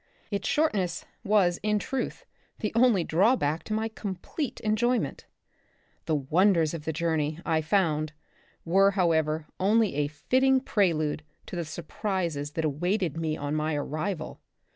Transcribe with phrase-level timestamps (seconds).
[0.31, 2.25] Its short ness was, in truth,
[2.57, 5.27] the only drawback to my complete enjoyment.
[6.07, 8.13] The wonders of the The Republic of the Future, 13 journey, I found,
[8.65, 14.41] were, however, only a fitting prelude to the surprises that awaited me on my arrival.